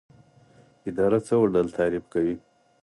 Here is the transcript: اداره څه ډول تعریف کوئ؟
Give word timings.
اداره 0.89 1.19
څه 1.27 1.33
ډول 1.53 1.67
تعریف 1.77 2.03
کوئ؟ 2.13 2.33